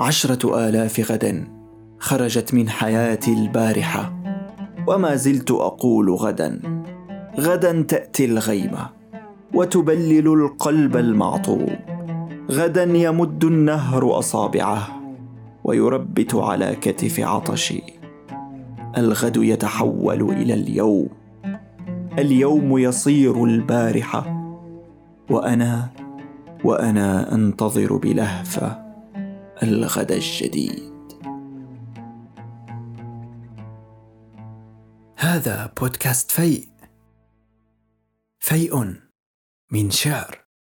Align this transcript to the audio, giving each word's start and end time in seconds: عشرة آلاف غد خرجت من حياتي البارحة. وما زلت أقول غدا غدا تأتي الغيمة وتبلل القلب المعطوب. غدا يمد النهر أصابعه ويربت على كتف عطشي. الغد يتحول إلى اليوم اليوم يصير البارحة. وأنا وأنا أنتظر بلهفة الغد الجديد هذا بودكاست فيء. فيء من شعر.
عشرة 0.00 0.68
آلاف 0.68 1.12
غد 1.12 1.44
خرجت 1.98 2.54
من 2.54 2.68
حياتي 2.68 3.32
البارحة. 3.32 4.12
وما 4.86 5.16
زلت 5.16 5.50
أقول 5.50 6.10
غدا 6.10 6.60
غدا 7.40 7.82
تأتي 7.82 8.24
الغيمة 8.24 8.88
وتبلل 9.54 10.28
القلب 10.28 10.96
المعطوب. 10.96 11.70
غدا 12.50 12.82
يمد 12.82 13.44
النهر 13.44 14.18
أصابعه 14.18 14.88
ويربت 15.64 16.34
على 16.34 16.76
كتف 16.80 17.20
عطشي. 17.20 17.82
الغد 18.98 19.36
يتحول 19.36 20.22
إلى 20.22 20.54
اليوم 20.54 21.08
اليوم 22.18 22.78
يصير 22.78 23.44
البارحة. 23.44 24.54
وأنا 25.30 25.88
وأنا 26.64 27.34
أنتظر 27.34 27.96
بلهفة 27.96 28.89
الغد 29.62 30.12
الجديد 30.12 30.90
هذا 35.16 35.72
بودكاست 35.80 36.30
فيء. 36.30 36.68
فيء 38.38 38.96
من 39.70 39.90
شعر. 39.90 40.39